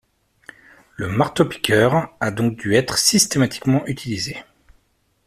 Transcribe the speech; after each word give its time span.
Le 0.95 1.09
marteau-piqueur 1.09 2.11
a 2.19 2.31
donc 2.31 2.55
dû 2.57 2.73
être 2.73 2.97
systématiquement 2.97 3.85
utilisé. 3.85 4.35